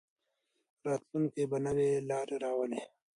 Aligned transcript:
راتلونکی 0.87 1.43
به 1.51 1.57
نوې 1.65 1.89
لارې 2.09 2.35
راولي. 2.43 2.81